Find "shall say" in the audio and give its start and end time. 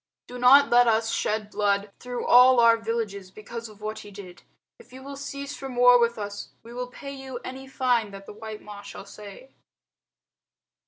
8.81-9.51